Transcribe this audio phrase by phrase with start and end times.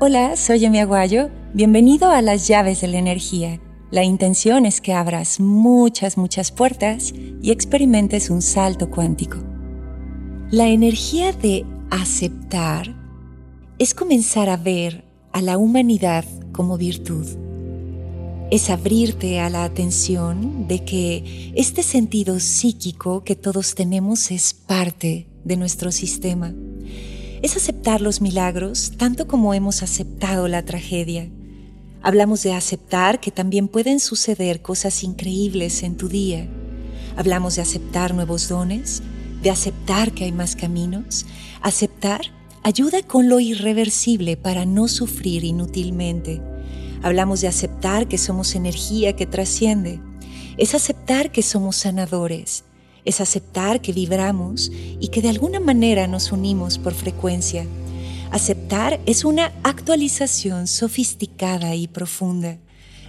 [0.00, 1.28] Hola, soy Emi Aguayo.
[1.54, 3.60] Bienvenido a las llaves de la energía.
[3.90, 7.12] La intención es que abras muchas, muchas puertas
[7.42, 9.38] y experimentes un salto cuántico.
[10.52, 12.94] La energía de aceptar
[13.80, 17.26] es comenzar a ver a la humanidad como virtud.
[18.52, 25.26] Es abrirte a la atención de que este sentido psíquico que todos tenemos es parte
[25.42, 26.54] de nuestro sistema.
[27.40, 31.30] Es aceptar los milagros tanto como hemos aceptado la tragedia.
[32.02, 36.48] Hablamos de aceptar que también pueden suceder cosas increíbles en tu día.
[37.16, 39.02] Hablamos de aceptar nuevos dones,
[39.40, 41.26] de aceptar que hay más caminos.
[41.62, 42.22] Aceptar
[42.64, 46.42] ayuda con lo irreversible para no sufrir inútilmente.
[47.02, 50.00] Hablamos de aceptar que somos energía que trasciende.
[50.56, 52.64] Es aceptar que somos sanadores.
[53.08, 57.66] Es aceptar que vibramos y que de alguna manera nos unimos por frecuencia.
[58.30, 62.58] Aceptar es una actualización sofisticada y profunda.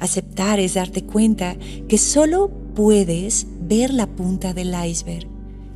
[0.00, 1.56] Aceptar es darte cuenta
[1.88, 5.34] que solo puedes ver la punta del iceberg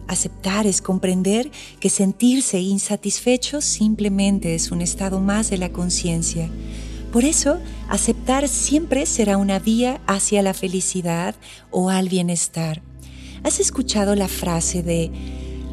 [0.09, 6.49] Aceptar es comprender que sentirse insatisfecho simplemente es un estado más de la conciencia.
[7.13, 7.59] Por eso,
[7.89, 11.35] aceptar siempre será una vía hacia la felicidad
[11.71, 12.81] o al bienestar.
[13.45, 15.11] ¿Has escuchado la frase de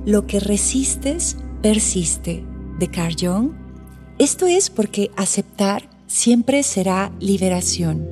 [0.06, 2.44] lo que resistes persiste
[2.80, 3.52] de Carl Jung?
[4.20, 8.08] Esto es porque aceptar siempre será liberación.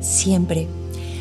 [0.00, 0.68] Siempre.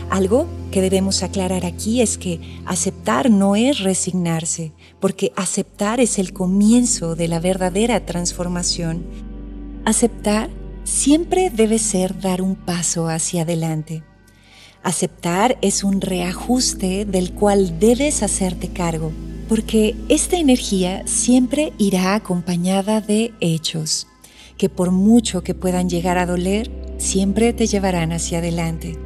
[0.09, 6.33] Algo que debemos aclarar aquí es que aceptar no es resignarse, porque aceptar es el
[6.33, 9.03] comienzo de la verdadera transformación.
[9.86, 10.50] Aceptar
[10.83, 14.03] siempre debe ser dar un paso hacia adelante.
[14.84, 19.14] Aceptar es un reajuste del cual debes hacerte cargo,
[19.48, 24.08] porque esta energía siempre irá acompañada de hechos,
[24.58, 28.99] que por mucho que puedan llegar a doler, siempre te llevarán hacia adelante.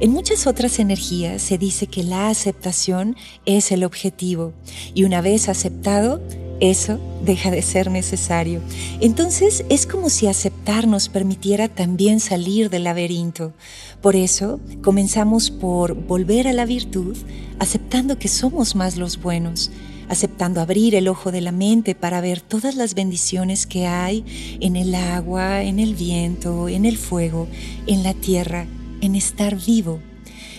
[0.00, 3.14] En muchas otras energías se dice que la aceptación
[3.44, 4.54] es el objetivo
[4.94, 6.22] y una vez aceptado,
[6.60, 8.60] eso deja de ser necesario.
[9.00, 13.52] Entonces es como si aceptar nos permitiera también salir del laberinto.
[14.00, 17.16] Por eso comenzamos por volver a la virtud,
[17.58, 19.70] aceptando que somos más los buenos,
[20.08, 24.24] aceptando abrir el ojo de la mente para ver todas las bendiciones que hay
[24.60, 27.48] en el agua, en el viento, en el fuego,
[27.86, 28.66] en la tierra
[29.00, 30.00] en estar vivo.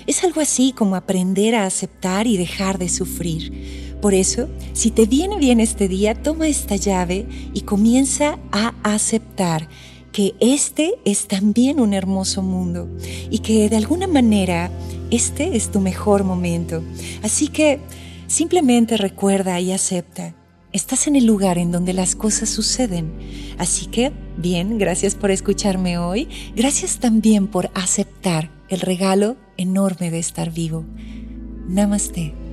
[0.07, 3.80] Es algo así como aprender a aceptar y dejar de sufrir.
[4.01, 9.67] Por eso, si te viene bien este día, toma esta llave y comienza a aceptar
[10.11, 12.89] que este es también un hermoso mundo
[13.29, 14.71] y que de alguna manera
[15.11, 16.83] este es tu mejor momento.
[17.21, 17.79] Así que
[18.27, 20.35] simplemente recuerda y acepta.
[20.73, 23.11] Estás en el lugar en donde las cosas suceden.
[23.57, 26.29] Así que, bien, gracias por escucharme hoy.
[26.55, 30.85] Gracias también por aceptar el regalo enorme de estar vivo.
[31.67, 32.50] Namaste.